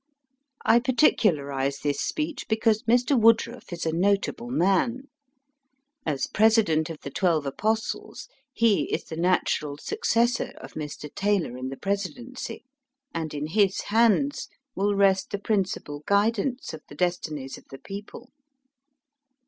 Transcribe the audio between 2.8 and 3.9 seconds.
Mr. Woodruff is